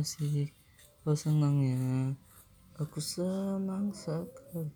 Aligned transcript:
kasih 0.00 0.48
Oh 1.04 1.12
senang 1.16 1.60
ya. 1.60 2.12
Aku 2.80 3.00
senang 3.04 3.92
sekali. 3.92 4.68